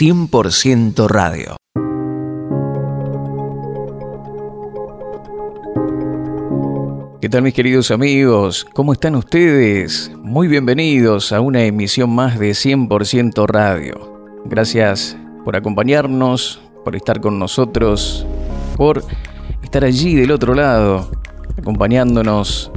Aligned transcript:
100% 0.00 1.08
radio. 1.08 1.56
¿Qué 7.20 7.28
tal 7.28 7.42
mis 7.42 7.52
queridos 7.52 7.90
amigos? 7.90 8.66
¿Cómo 8.72 8.94
están 8.94 9.14
ustedes? 9.14 10.10
Muy 10.22 10.48
bienvenidos 10.48 11.32
a 11.32 11.42
una 11.42 11.64
emisión 11.64 12.14
más 12.14 12.38
de 12.38 12.52
100% 12.52 13.46
radio. 13.46 14.40
Gracias 14.46 15.18
por 15.44 15.54
acompañarnos, 15.54 16.62
por 16.82 16.96
estar 16.96 17.20
con 17.20 17.38
nosotros, 17.38 18.26
por 18.78 19.04
estar 19.62 19.84
allí 19.84 20.14
del 20.14 20.30
otro 20.30 20.54
lado, 20.54 21.10
acompañándonos 21.58 22.72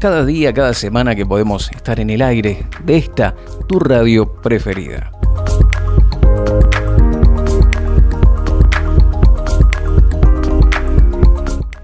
cada 0.00 0.24
día, 0.24 0.54
cada 0.54 0.72
semana 0.72 1.14
que 1.14 1.26
podemos 1.26 1.70
estar 1.72 2.00
en 2.00 2.08
el 2.08 2.22
aire 2.22 2.64
de 2.86 2.96
esta, 2.96 3.34
tu 3.66 3.78
radio 3.78 4.32
preferida. 4.40 5.17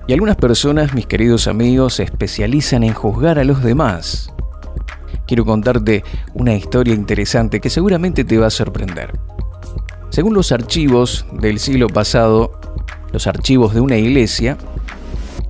Y 0.06 0.12
algunas 0.12 0.36
personas, 0.36 0.92
mis 0.92 1.06
queridos 1.06 1.48
amigos, 1.48 1.94
se 1.94 2.02
especializan 2.02 2.82
en 2.82 2.92
juzgar 2.92 3.38
a 3.38 3.44
los 3.44 3.62
demás. 3.62 4.30
Quiero 5.26 5.46
contarte 5.46 6.04
una 6.34 6.54
historia 6.54 6.92
interesante 6.92 7.58
que 7.58 7.70
seguramente 7.70 8.24
te 8.24 8.36
va 8.36 8.48
a 8.48 8.50
sorprender. 8.50 9.18
Según 10.10 10.34
los 10.34 10.52
archivos 10.52 11.24
del 11.40 11.58
siglo 11.58 11.86
pasado, 11.86 12.52
los 13.12 13.26
archivos 13.26 13.72
de 13.72 13.80
una 13.80 13.96
iglesia, 13.96 14.58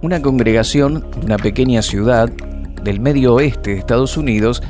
una 0.02 0.22
congregación 0.22 1.04
de 1.18 1.26
una 1.26 1.36
pequeña 1.36 1.82
ciudad 1.82 2.28
del 2.28 3.00
medio 3.00 3.34
oeste 3.34 3.72
de 3.72 3.78
Estados 3.78 4.16
Unidos 4.16 4.62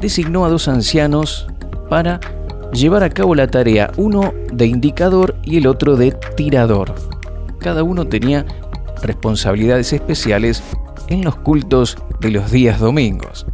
designó 0.00 0.46
a 0.46 0.48
dos 0.48 0.66
ancianos 0.66 1.46
para 1.88 2.18
llevar 2.72 3.04
a 3.04 3.10
cabo 3.10 3.36
la 3.36 3.46
tarea, 3.46 3.92
uno 3.96 4.34
de 4.52 4.66
indicador 4.66 5.36
y 5.44 5.58
el 5.58 5.68
otro 5.68 5.96
de 5.96 6.10
tirador. 6.36 6.94
Cada 7.60 7.84
uno 7.84 8.06
tenía 8.06 8.44
responsabilidades 9.02 9.92
especiales 9.92 10.62
en 11.08 11.24
los 11.24 11.36
cultos 11.36 11.96
de 12.20 12.30
los 12.30 12.50
días 12.50 12.80
domingos. 12.80 13.46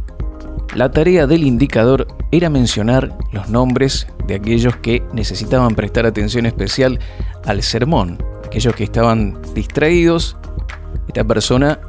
La 0.75 0.91
tarea 0.91 1.25
del 1.25 1.43
indicador 1.43 2.07
era 2.31 2.49
mencionar 2.49 3.17
los 3.31 3.49
nombres 3.49 4.07
de 4.27 4.35
aquellos 4.35 4.75
que 4.77 5.03
necesitaban 5.13 5.73
prestar 5.73 6.05
atención 6.05 6.45
especial 6.45 6.99
al 7.45 7.63
sermón, 7.63 8.17
aquellos 8.45 8.75
que 8.75 8.83
estaban 8.83 9.39
distraídos. 9.53 10.35
Esta 11.07 11.23
persona 11.23 11.79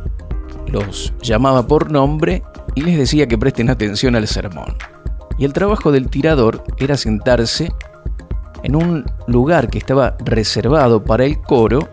los 0.69 1.13
llamaba 1.21 1.67
por 1.67 1.91
nombre 1.91 2.43
y 2.75 2.83
les 2.83 2.97
decía 2.97 3.27
que 3.27 3.39
presten 3.39 3.71
atención 3.71 4.15
al 4.15 4.29
sermón. 4.29 4.77
Y 5.39 5.45
el 5.45 5.53
trabajo 5.53 5.91
del 5.91 6.09
tirador 6.09 6.63
era 6.79 6.97
sentarse 6.97 7.73
en 8.63 8.77
un 8.77 9.05
lugar 9.27 9.69
que 9.69 9.79
estaba 9.79 10.17
reservado 10.25 11.03
para 11.03 11.25
el 11.25 11.41
coro 11.41 11.89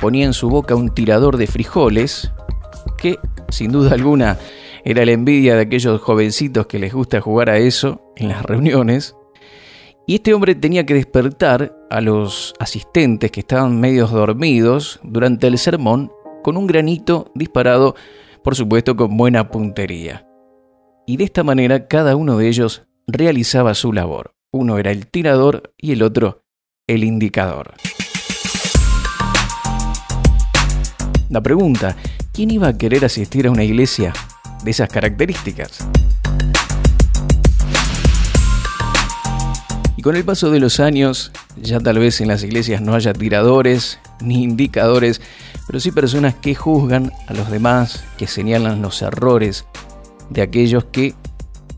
ponía 0.00 0.24
en 0.24 0.32
su 0.32 0.48
boca 0.48 0.74
un 0.74 0.90
tirador 0.90 1.36
de 1.36 1.46
frijoles, 1.46 2.30
que 2.98 3.18
sin 3.48 3.72
duda 3.72 3.92
alguna 3.94 4.38
era 4.84 5.04
la 5.04 5.12
envidia 5.12 5.54
de 5.54 5.62
aquellos 5.62 6.00
jovencitos 6.00 6.66
que 6.66 6.78
les 6.78 6.92
gusta 6.92 7.20
jugar 7.20 7.50
a 7.50 7.58
eso 7.58 8.02
en 8.16 8.28
las 8.28 8.42
reuniones. 8.42 9.16
Y 10.06 10.16
este 10.16 10.34
hombre 10.34 10.54
tenía 10.54 10.84
que 10.84 10.94
despertar 10.94 11.74
a 11.90 12.00
los 12.02 12.54
asistentes 12.58 13.30
que 13.30 13.40
estaban 13.40 13.80
medios 13.80 14.10
dormidos 14.10 15.00
durante 15.02 15.46
el 15.46 15.56
sermón 15.56 16.12
con 16.42 16.58
un 16.58 16.66
granito 16.66 17.32
disparado, 17.34 17.94
por 18.42 18.54
supuesto, 18.54 18.94
con 18.94 19.16
buena 19.16 19.48
puntería. 19.48 20.26
Y 21.06 21.16
de 21.16 21.24
esta 21.24 21.42
manera 21.42 21.88
cada 21.88 22.16
uno 22.16 22.36
de 22.36 22.48
ellos 22.48 22.86
realizaba 23.06 23.74
su 23.74 23.92
labor. 23.92 24.34
Uno 24.52 24.78
era 24.78 24.90
el 24.90 25.06
tirador 25.06 25.74
y 25.78 25.92
el 25.92 26.02
otro 26.02 26.44
el 26.86 27.02
indicador. 27.02 27.74
La 31.34 31.40
pregunta, 31.40 31.96
¿quién 32.32 32.52
iba 32.52 32.68
a 32.68 32.78
querer 32.78 33.04
asistir 33.04 33.48
a 33.48 33.50
una 33.50 33.64
iglesia 33.64 34.12
de 34.62 34.70
esas 34.70 34.88
características? 34.88 35.78
Y 39.96 40.02
con 40.02 40.14
el 40.14 40.22
paso 40.22 40.52
de 40.52 40.60
los 40.60 40.78
años, 40.78 41.32
ya 41.56 41.80
tal 41.80 41.98
vez 41.98 42.20
en 42.20 42.28
las 42.28 42.44
iglesias 42.44 42.82
no 42.82 42.94
haya 42.94 43.12
tiradores 43.12 43.98
ni 44.20 44.44
indicadores, 44.44 45.20
pero 45.66 45.80
sí 45.80 45.90
personas 45.90 46.36
que 46.36 46.54
juzgan 46.54 47.10
a 47.26 47.34
los 47.34 47.50
demás, 47.50 48.04
que 48.16 48.28
señalan 48.28 48.80
los 48.80 49.02
errores 49.02 49.64
de 50.30 50.40
aquellos 50.40 50.84
que 50.84 51.14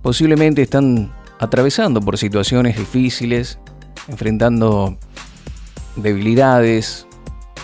posiblemente 0.02 0.60
están 0.60 1.10
atravesando 1.40 2.02
por 2.02 2.18
situaciones 2.18 2.76
difíciles, 2.76 3.58
enfrentando 4.06 4.98
debilidades, 5.96 7.05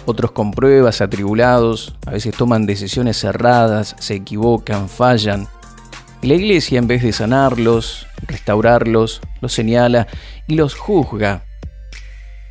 otros 0.06 0.32
con 0.32 0.50
pruebas, 0.50 1.00
atribulados, 1.00 1.94
a 2.06 2.12
veces 2.12 2.34
toman 2.34 2.66
decisiones 2.66 3.18
cerradas, 3.18 3.96
se 3.98 4.14
equivocan, 4.14 4.88
fallan. 4.88 5.48
Y 6.22 6.28
la 6.28 6.34
iglesia, 6.34 6.78
en 6.78 6.86
vez 6.86 7.02
de 7.02 7.12
sanarlos, 7.12 8.06
restaurarlos, 8.26 9.20
los 9.40 9.52
señala 9.52 10.06
y 10.46 10.54
los 10.54 10.74
juzga 10.74 11.44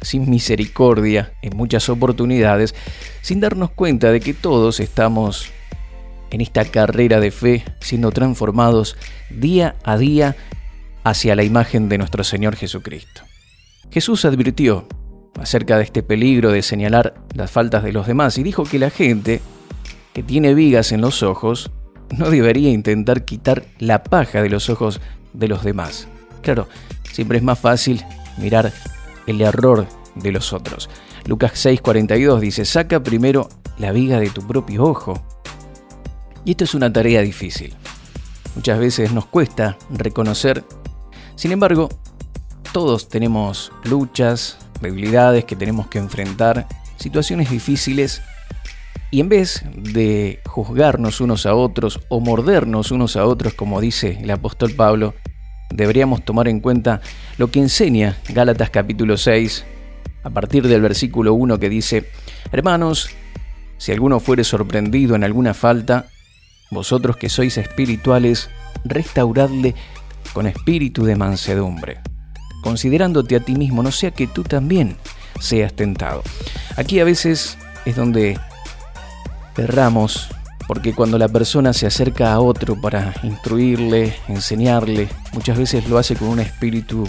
sin 0.02 0.30
misericordia 0.30 1.34
en 1.42 1.56
muchas 1.56 1.88
oportunidades, 1.90 2.76
sin 3.22 3.40
darnos 3.40 3.72
cuenta 3.72 4.12
de 4.12 4.20
que 4.20 4.34
todos 4.34 4.80
estamos 4.80 5.52
en 6.32 6.42
esta 6.42 6.66
carrera 6.66 7.20
de 7.20 7.32
fe 7.32 7.64
siendo 7.80 8.12
transformados 8.12 8.96
día 9.30 9.76
a 9.84 9.98
día 9.98 10.36
hacia 11.04 11.36
la 11.36 11.44
imagen 11.44 11.90
de 11.90 11.98
nuestro 11.98 12.24
Señor 12.24 12.56
Jesucristo. 12.56 13.22
Jesús 13.92 14.26
advirtió 14.26 14.88
acerca 15.40 15.78
de 15.78 15.84
este 15.84 16.04
peligro 16.04 16.52
de 16.52 16.62
señalar 16.62 17.16
las 17.34 17.52
faltas 17.52 17.84
de 17.84 17.94
los 17.94 18.08
demás 18.08 18.38
y 18.38 18.44
dijo 18.44 18.64
que 18.64 18.80
la 18.80 18.90
gente 18.90 19.42
que 20.14 20.24
tiene 20.24 20.54
vigas 20.54 20.92
en 20.92 21.02
los 21.02 21.24
ojos 21.24 21.72
no 22.18 22.30
debería 22.30 22.70
intentar 22.70 23.24
quitar 23.26 23.66
la 23.80 24.04
paja 24.04 24.42
de 24.42 24.50
los 24.50 24.70
ojos 24.70 25.02
de 25.34 25.48
los 25.48 25.64
demás. 25.64 26.08
Claro, 26.42 26.68
siempre 27.12 27.38
es 27.38 27.44
más 27.44 27.60
fácil 27.60 28.04
mirar 28.38 28.72
el 29.28 29.42
error 29.42 29.88
de 30.16 30.32
los 30.32 30.54
otros. 30.54 30.90
Lucas 31.26 31.54
6:42 31.66 32.40
dice, 32.40 32.66
saca 32.66 33.02
primero 33.02 33.50
la 33.78 33.92
viga 33.92 34.20
de 34.20 34.30
tu 34.30 34.46
propio 34.46 34.84
ojo. 34.84 35.22
Y 36.44 36.52
esto 36.52 36.64
es 36.64 36.74
una 36.74 36.92
tarea 36.92 37.22
difícil. 37.22 37.76
Muchas 38.56 38.80
veces 38.80 39.14
nos 39.14 39.26
cuesta 39.28 39.78
reconocer. 39.92 40.64
Sin 41.36 41.52
embargo, 41.52 41.90
todos 42.74 43.08
tenemos 43.08 43.72
luchas, 43.84 44.58
debilidades 44.82 45.46
que 45.46 45.56
tenemos 45.56 45.88
que 45.88 46.00
enfrentar, 46.00 46.68
situaciones 46.98 47.50
difíciles, 47.50 48.22
y 49.12 49.20
en 49.20 49.30
vez 49.30 49.64
de 49.76 50.40
juzgarnos 50.46 51.20
unos 51.20 51.46
a 51.46 51.54
otros 51.54 52.00
o 52.08 52.22
mordernos 52.22 52.92
unos 52.92 53.18
a 53.18 53.26
otros, 53.26 53.54
como 53.54 53.82
dice 53.82 54.18
el 54.22 54.32
apóstol 54.32 54.72
Pablo, 54.72 55.14
deberíamos 55.70 56.24
tomar 56.24 56.48
en 56.48 56.62
cuenta 56.62 57.02
lo 57.38 57.52
que 57.52 57.60
enseña 57.60 58.18
Gálatas 58.30 58.70
capítulo 58.70 59.18
6, 59.18 59.66
a 60.24 60.30
partir 60.30 60.68
del 60.68 60.82
versículo 60.82 61.34
1 61.34 61.60
que 61.60 61.70
dice, 61.70 62.10
Hermanos, 62.52 63.10
si 63.78 63.92
alguno 63.92 64.20
fuere 64.20 64.44
sorprendido 64.44 65.16
en 65.16 65.24
alguna 65.24 65.54
falta, 65.54 66.06
vosotros 66.70 67.18
que 67.18 67.28
sois 67.28 67.58
espirituales, 67.58 68.50
restauradle 68.86 69.76
con 70.34 70.48
espíritu 70.48 71.04
de 71.04 71.18
mansedumbre 71.18 72.00
considerándote 72.62 73.36
a 73.36 73.40
ti 73.40 73.56
mismo, 73.56 73.84
no 73.84 73.92
sea 73.92 74.12
que 74.12 74.28
tú 74.28 74.44
también 74.44 74.98
seas 75.40 75.74
tentado. 75.74 76.24
Aquí 76.78 77.00
a 77.00 77.04
veces 77.04 77.58
es 77.86 77.96
donde 77.96 78.40
erramos, 79.58 80.30
porque 80.68 80.94
cuando 80.94 81.18
la 81.18 81.28
persona 81.28 81.74
se 81.74 81.88
acerca 81.88 82.32
a 82.32 82.40
otro 82.40 82.80
para 82.80 83.14
instruirle, 83.24 84.16
enseñarle, 84.28 85.10
muchas 85.34 85.58
veces 85.58 85.90
lo 85.90 85.98
hace 85.98 86.16
con 86.16 86.30
un 86.30 86.40
espíritu 86.40 87.08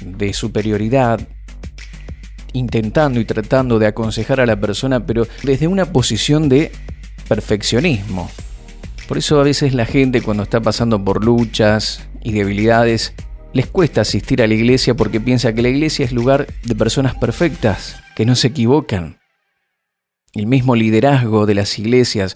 de 0.00 0.32
superioridad, 0.32 1.20
intentando 2.52 3.20
y 3.20 3.24
tratando 3.24 3.78
de 3.78 3.88
aconsejar 3.88 4.40
a 4.40 4.46
la 4.46 4.58
persona, 4.58 5.04
pero 5.04 5.26
desde 5.42 5.66
una 5.66 5.86
posición 5.86 6.48
de 6.48 6.72
perfeccionismo. 7.28 8.30
Por 9.08 9.18
eso 9.18 9.38
a 9.38 9.42
veces 9.42 9.74
la 9.74 9.84
gente 9.84 10.22
cuando 10.22 10.44
está 10.44 10.60
pasando 10.60 11.02
por 11.04 11.24
luchas 11.24 12.02
y 12.22 12.32
debilidades 12.32 13.12
les 13.54 13.68
cuesta 13.68 14.00
asistir 14.00 14.42
a 14.42 14.48
la 14.48 14.54
iglesia 14.54 14.94
porque 14.94 15.20
piensa 15.20 15.54
que 15.54 15.62
la 15.62 15.68
iglesia 15.68 16.04
es 16.04 16.12
lugar 16.12 16.48
de 16.64 16.74
personas 16.74 17.14
perfectas, 17.14 18.02
que 18.16 18.26
no 18.26 18.34
se 18.34 18.48
equivocan. 18.48 19.20
El 20.32 20.46
mismo 20.46 20.74
liderazgo 20.74 21.46
de 21.46 21.54
las 21.54 21.78
iglesias 21.78 22.34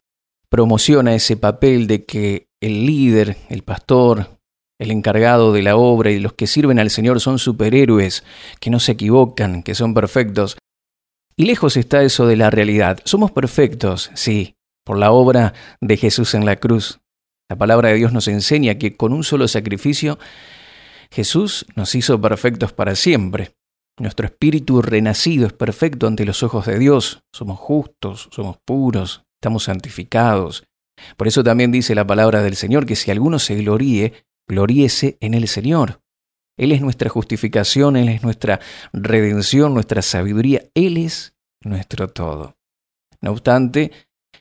promociona 0.48 1.16
ese 1.16 1.36
papel 1.36 1.88
de 1.88 2.04
que 2.04 2.46
el 2.60 2.86
líder, 2.86 3.36
el 3.48 3.64
pastor, 3.64 4.38
el 4.78 4.92
encargado 4.92 5.52
de 5.52 5.62
la 5.62 5.76
obra 5.76 6.12
y 6.12 6.20
los 6.20 6.34
que 6.34 6.46
sirven 6.46 6.78
al 6.78 6.90
Señor 6.90 7.20
son 7.20 7.40
superhéroes, 7.40 8.22
que 8.60 8.70
no 8.70 8.78
se 8.78 8.92
equivocan, 8.92 9.64
que 9.64 9.74
son 9.74 9.94
perfectos. 9.94 10.56
Y 11.36 11.46
lejos 11.46 11.76
está 11.76 12.04
eso 12.04 12.28
de 12.28 12.36
la 12.36 12.50
realidad. 12.50 13.00
Somos 13.04 13.32
perfectos, 13.32 14.12
sí, 14.14 14.54
por 14.84 14.96
la 14.96 15.10
obra 15.10 15.52
de 15.80 15.96
Jesús 15.96 16.34
en 16.34 16.46
la 16.46 16.56
cruz. 16.56 17.00
La 17.48 17.56
palabra 17.56 17.88
de 17.88 17.96
Dios 17.96 18.12
nos 18.12 18.28
enseña 18.28 18.76
que 18.76 18.96
con 18.96 19.12
un 19.12 19.24
solo 19.24 19.48
sacrificio 19.48 20.18
Jesús 21.10 21.66
nos 21.74 21.94
hizo 21.94 22.20
perfectos 22.20 22.72
para 22.72 22.94
siempre. 22.94 23.54
Nuestro 23.98 24.26
espíritu 24.26 24.80
renacido 24.82 25.46
es 25.46 25.52
perfecto 25.52 26.06
ante 26.06 26.24
los 26.24 26.42
ojos 26.42 26.66
de 26.66 26.78
Dios. 26.78 27.22
Somos 27.32 27.58
justos, 27.58 28.28
somos 28.30 28.58
puros, 28.64 29.24
estamos 29.40 29.64
santificados. 29.64 30.64
Por 31.16 31.28
eso 31.28 31.42
también 31.42 31.72
dice 31.72 31.94
la 31.94 32.06
palabra 32.06 32.42
del 32.42 32.56
Señor 32.56 32.86
que 32.86 32.96
si 32.96 33.10
alguno 33.10 33.38
se 33.38 33.56
gloríe, 33.56 34.24
gloríese 34.48 35.16
en 35.20 35.34
el 35.34 35.48
Señor. 35.48 36.00
Él 36.56 36.72
es 36.72 36.80
nuestra 36.80 37.08
justificación, 37.08 37.96
Él 37.96 38.08
es 38.08 38.22
nuestra 38.22 38.60
redención, 38.92 39.74
nuestra 39.74 40.02
sabiduría, 40.02 40.64
Él 40.74 40.96
es 40.96 41.34
nuestro 41.62 42.08
todo. 42.08 42.56
No 43.20 43.30
obstante, 43.30 43.92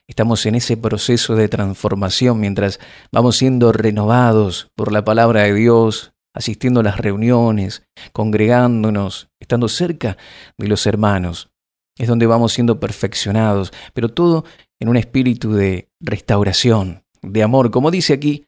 estamos 0.08 0.46
en 0.46 0.56
ese 0.56 0.78
proceso 0.78 1.36
de 1.36 1.48
transformación 1.48 2.40
mientras 2.40 2.80
vamos 3.12 3.38
siendo 3.38 3.72
renovados 3.72 4.72
por 4.76 4.92
la 4.92 5.06
palabra 5.06 5.44
de 5.44 5.54
Dios, 5.54 6.14
asistiendo 6.38 6.82
a 6.82 6.84
las 6.84 6.98
reuniones, 6.98 7.84
congregándonos, 8.14 9.30
estando 9.40 9.68
cerca 9.68 10.18
de 10.58 10.68
los 10.68 10.86
hermanos. 10.86 11.50
Es 11.98 12.08
donde 12.08 12.28
vamos 12.28 12.54
siendo 12.54 12.80
perfeccionados, 12.80 13.74
pero 13.94 14.10
todo 14.10 14.46
en 14.80 14.90
un 14.90 14.98
espíritu 14.98 15.54
de 15.54 15.90
restauración, 16.00 17.04
de 17.24 17.42
amor, 17.42 17.72
como 17.72 17.90
dice 17.90 18.14
aquí 18.14 18.46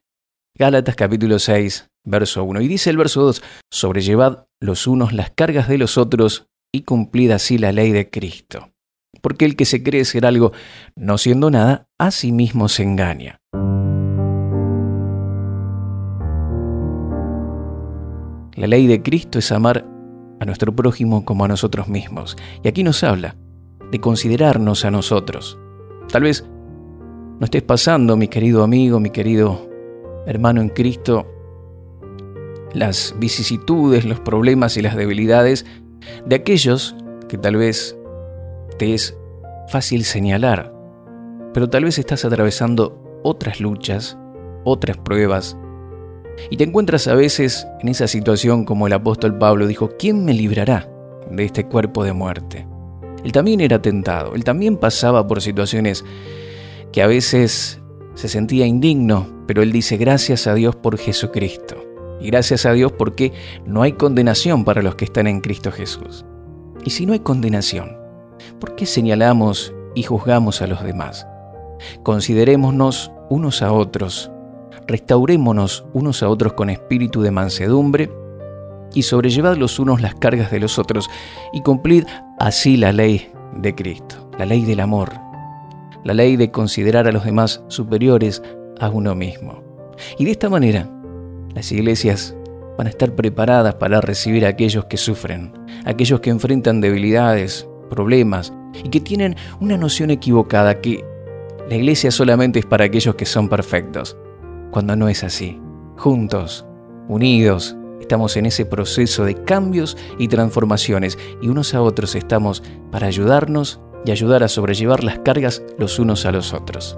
Gálatas 0.56 0.96
capítulo 0.96 1.40
6, 1.40 1.90
verso 2.06 2.44
1. 2.44 2.62
Y 2.62 2.68
dice 2.68 2.92
el 2.92 2.98
verso 2.98 3.22
2, 3.22 3.42
sobrellevad 3.72 4.46
los 4.62 4.86
unos 4.86 5.14
las 5.14 5.32
cargas 5.32 5.68
de 5.68 5.78
los 5.78 5.98
otros 5.98 6.48
y 6.72 6.82
cumplid 6.82 7.32
así 7.32 7.58
la 7.58 7.72
ley 7.72 7.92
de 7.92 8.10
Cristo. 8.10 8.70
Porque 9.22 9.46
el 9.46 9.56
que 9.56 9.66
se 9.66 9.82
cree 9.82 10.06
ser 10.06 10.28
algo 10.28 10.52
no 10.96 11.18
siendo 11.18 11.50
nada, 11.50 11.88
a 11.98 12.12
sí 12.12 12.32
mismo 12.32 12.70
se 12.70 12.84
engaña. 12.84 13.40
La 18.60 18.68
ley 18.68 18.88
de 18.88 19.02
Cristo 19.02 19.40
es 19.40 19.54
amar 19.54 19.86
a 20.42 20.46
nuestro 20.46 20.76
prójimo 20.76 21.24
como 21.24 21.46
a 21.46 21.48
nosotros 21.48 21.88
mismos. 21.88 22.36
Y 22.62 22.68
aquí 22.68 22.84
nos 22.84 23.06
habla 23.06 23.38
de 23.90 24.02
considerarnos 24.02 24.84
a 24.84 24.92
nosotros. 24.92 25.58
Tal 26.12 26.24
vez 26.24 26.46
no 27.40 27.46
estés 27.46 27.64
pasando, 27.64 28.18
mi 28.18 28.28
querido 28.28 28.62
amigo, 28.62 29.00
mi 29.00 29.12
querido 29.12 29.66
hermano 30.26 30.60
en 30.60 30.68
Cristo, 30.68 31.26
las 32.74 33.16
vicisitudes, 33.18 34.04
los 34.04 34.20
problemas 34.20 34.76
y 34.76 34.82
las 34.82 34.98
debilidades 34.98 35.66
de 36.26 36.36
aquellos 36.36 36.98
que 37.30 37.38
tal 37.38 37.56
vez 37.56 37.98
te 38.78 38.94
es 38.94 39.18
fácil 39.70 40.04
señalar, 40.04 40.74
pero 41.54 41.70
tal 41.70 41.86
vez 41.86 41.98
estás 41.98 42.26
atravesando 42.26 43.22
otras 43.24 43.62
luchas, 43.62 44.18
otras 44.66 44.98
pruebas, 44.98 45.58
y 46.50 46.58
te 46.58 46.64
encuentras 46.64 47.08
a 47.08 47.16
veces 47.16 47.68
en 47.82 47.90
esa 47.90 48.08
situación 48.08 48.66
como 48.66 48.88
el 48.88 48.94
apóstol 48.94 49.38
Pablo 49.38 49.68
dijo, 49.68 49.92
¿quién 49.98 50.26
me 50.26 50.34
librará 50.34 50.90
de 51.30 51.46
este 51.46 51.66
cuerpo 51.66 52.04
de 52.04 52.14
muerte? 52.14 52.68
Él 53.24 53.32
también 53.32 53.60
era 53.60 53.82
tentado, 53.82 54.36
él 54.36 54.44
también 54.44 54.78
pasaba 54.78 55.28
por 55.28 55.42
situaciones 55.42 56.06
que 56.92 57.02
a 57.02 57.08
veces 57.08 57.82
se 58.16 58.28
sentía 58.28 58.66
indigno, 58.66 59.28
pero 59.48 59.62
él 59.62 59.72
dice 59.72 59.98
gracias 59.98 60.48
a 60.48 60.54
Dios 60.54 60.76
por 60.76 60.98
Jesucristo. 60.98 61.86
Y 62.22 62.28
gracias 62.28 62.66
a 62.66 62.74
Dios 62.74 62.92
porque 62.92 63.32
no 63.66 63.82
hay 63.82 63.94
condenación 63.94 64.66
para 64.66 64.82
los 64.82 64.96
que 64.96 65.06
están 65.06 65.28
en 65.28 65.40
Cristo 65.40 65.72
Jesús. 65.72 66.26
Y 66.84 66.90
si 66.90 67.06
no 67.06 67.14
hay 67.14 67.20
condenación, 67.20 67.98
¿por 68.60 68.76
qué 68.76 68.86
señalamos 68.86 69.74
y 69.96 70.04
juzgamos 70.04 70.62
a 70.62 70.68
los 70.68 70.84
demás? 70.84 71.26
Considerémonos 72.04 73.12
unos 73.30 73.62
a 73.62 73.72
otros, 73.72 74.32
restaurémonos 74.90 75.86
unos 75.94 76.24
a 76.24 76.30
otros 76.30 76.54
con 76.54 76.72
espíritu 76.72 77.22
de 77.22 77.30
mansedumbre 77.30 78.10
y 78.94 79.04
sobrellevad 79.04 79.56
los 79.56 79.78
unos 79.78 80.02
las 80.02 80.16
cargas 80.16 80.50
de 80.50 80.60
los 80.60 80.80
otros 80.80 81.08
y 81.54 81.62
cumplid 81.62 82.06
así 82.40 82.76
la 82.76 82.92
ley 82.92 83.32
de 83.56 83.76
Cristo, 83.76 84.30
la 84.40 84.46
ley 84.46 84.66
del 84.66 84.80
amor, 84.80 85.12
la 86.04 86.16
ley 86.16 86.38
de 86.38 86.50
considerar 86.50 87.08
a 87.08 87.12
los 87.12 87.24
demás 87.24 87.64
superiores 87.68 88.42
a 88.80 88.90
uno 88.90 89.14
mismo. 89.14 89.64
Y 90.18 90.26
de 90.26 90.32
esta 90.32 90.50
manera, 90.50 90.90
las 91.54 91.72
iglesias 91.72 92.36
van 92.76 92.88
a 92.88 92.90
estar 92.90 93.14
preparadas 93.14 93.76
para 93.76 94.02
recibir 94.02 94.44
a 94.44 94.50
aquellos 94.50 94.86
que 94.86 94.98
sufren, 94.98 95.54
aquellos 95.86 96.20
que 96.22 96.32
enfrentan 96.32 96.82
debilidades, 96.82 97.68
problemas 97.92 98.54
y 98.84 98.90
que 98.90 99.02
tienen 99.02 99.36
una 99.60 99.78
noción 99.78 100.10
equivocada 100.10 100.82
que 100.82 101.06
la 101.70 101.76
iglesia 101.76 102.10
solamente 102.10 102.58
es 102.58 102.66
para 102.66 102.86
aquellos 102.86 103.14
que 103.14 103.28
son 103.28 103.50
perfectos, 103.50 104.18
cuando 104.72 104.96
no 104.96 105.10
es 105.10 105.24
así. 105.24 105.60
Juntos, 105.98 106.66
unidos, 107.08 107.76
estamos 108.00 108.38
en 108.38 108.46
ese 108.46 108.66
proceso 108.66 109.26
de 109.26 109.36
cambios 109.36 109.98
y 110.18 110.28
transformaciones 110.28 111.18
y 111.42 111.50
unos 111.50 111.74
a 111.74 111.82
otros 111.82 112.16
estamos 112.16 112.64
para 112.92 113.08
ayudarnos 113.08 113.80
y 114.06 114.12
ayudar 114.12 114.44
a 114.44 114.48
sobrellevar 114.48 115.04
las 115.04 115.20
cargas 115.20 115.62
los 115.78 116.00
unos 116.00 116.26
a 116.26 116.32
los 116.32 116.54
otros. 116.54 116.98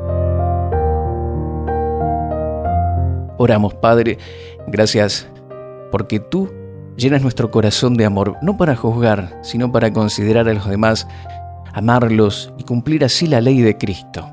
Oramos, 3.37 3.73
Padre, 3.73 4.19
gracias 4.67 5.27
porque 5.91 6.19
tú 6.19 6.49
llenas 6.95 7.23
nuestro 7.23 7.49
corazón 7.49 7.95
de 7.95 8.05
amor, 8.05 8.37
no 8.41 8.55
para 8.55 8.75
juzgar, 8.75 9.39
sino 9.41 9.71
para 9.71 9.91
considerar 9.91 10.47
a 10.47 10.53
los 10.53 10.69
demás, 10.69 11.07
amarlos 11.73 12.53
y 12.57 12.63
cumplir 12.63 13.03
así 13.03 13.27
la 13.27 13.41
ley 13.41 13.61
de 13.61 13.77
Cristo. 13.77 14.29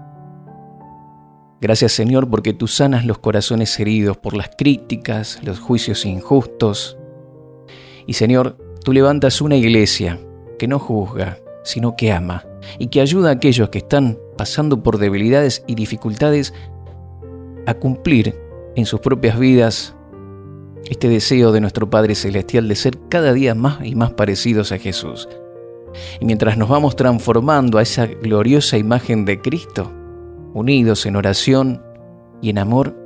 Gracias 1.60 1.92
Señor 1.92 2.30
porque 2.30 2.52
tú 2.52 2.68
sanas 2.68 3.04
los 3.04 3.18
corazones 3.18 3.78
heridos 3.80 4.16
por 4.16 4.36
las 4.36 4.50
críticas, 4.56 5.40
los 5.42 5.58
juicios 5.58 6.06
injustos. 6.06 6.96
Y 8.06 8.12
Señor, 8.12 8.56
tú 8.84 8.92
levantas 8.92 9.40
una 9.40 9.56
iglesia 9.56 10.20
que 10.58 10.68
no 10.68 10.78
juzga, 10.78 11.38
sino 11.64 11.96
que 11.96 12.12
ama, 12.12 12.44
y 12.78 12.88
que 12.88 13.00
ayuda 13.00 13.30
a 13.30 13.32
aquellos 13.32 13.70
que 13.70 13.78
están 13.78 14.18
pasando 14.36 14.82
por 14.82 14.98
debilidades 14.98 15.64
y 15.66 15.74
dificultades 15.74 16.54
a 17.66 17.74
cumplir 17.74 18.34
en 18.76 18.86
sus 18.86 19.00
propias 19.00 19.38
vidas 19.38 19.94
este 20.88 21.08
deseo 21.08 21.52
de 21.52 21.60
nuestro 21.60 21.90
Padre 21.90 22.14
Celestial 22.14 22.68
de 22.68 22.76
ser 22.76 22.98
cada 23.08 23.32
día 23.32 23.54
más 23.54 23.84
y 23.84 23.94
más 23.94 24.12
parecidos 24.12 24.72
a 24.72 24.78
Jesús. 24.78 25.28
Y 26.20 26.24
mientras 26.24 26.56
nos 26.56 26.68
vamos 26.68 26.96
transformando 26.96 27.78
a 27.78 27.82
esa 27.82 28.06
gloriosa 28.06 28.78
imagen 28.78 29.24
de 29.24 29.40
Cristo, 29.40 29.92
unidos 30.58 31.06
en 31.06 31.16
oración 31.16 31.82
y 32.42 32.50
en 32.50 32.58
amor, 32.58 32.96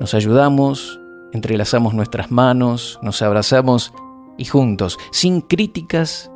nos 0.00 0.14
ayudamos, 0.14 1.00
entrelazamos 1.32 1.94
nuestras 1.94 2.30
manos, 2.30 2.98
nos 3.02 3.22
abrazamos 3.22 3.92
y 4.36 4.44
juntos, 4.44 4.98
sin 5.10 5.40
críticas 5.40 6.30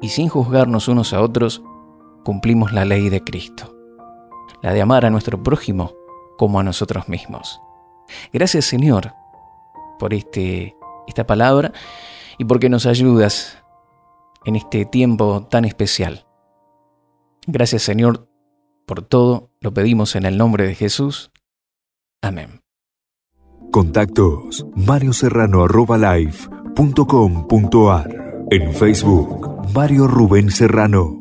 y 0.00 0.08
sin 0.08 0.28
juzgarnos 0.28 0.88
unos 0.88 1.12
a 1.12 1.20
otros, 1.20 1.62
cumplimos 2.24 2.72
la 2.72 2.84
ley 2.84 3.08
de 3.08 3.22
Cristo, 3.22 3.74
la 4.62 4.72
de 4.72 4.82
amar 4.82 5.04
a 5.04 5.10
nuestro 5.10 5.42
prójimo 5.42 5.92
como 6.36 6.60
a 6.60 6.62
nosotros 6.62 7.08
mismos. 7.08 7.60
Gracias 8.32 8.64
Señor 8.64 9.12
por 9.98 10.14
este, 10.14 10.76
esta 11.06 11.26
palabra 11.26 11.72
y 12.38 12.44
porque 12.44 12.68
nos 12.68 12.86
ayudas 12.86 13.58
en 14.44 14.56
este 14.56 14.84
tiempo 14.84 15.46
tan 15.48 15.64
especial. 15.64 16.26
Gracias 17.46 17.82
Señor 17.82 18.28
por 18.86 19.02
todo, 19.02 19.49
lo 19.60 19.74
pedimos 19.74 20.16
en 20.16 20.24
el 20.24 20.38
nombre 20.38 20.66
de 20.66 20.74
Jesús. 20.74 21.30
Amén. 22.22 22.60
Contactos 23.70 24.66
Mario 24.74 25.12
Serrano 25.12 25.62
En 28.50 28.74
Facebook 28.74 29.72
Mario 29.72 30.06
Rubén 30.08 30.50
Serrano. 30.50 31.19